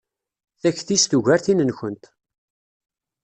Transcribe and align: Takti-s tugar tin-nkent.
Takti-s 0.61 1.05
tugar 1.05 1.39
tin-nkent. 1.45 2.03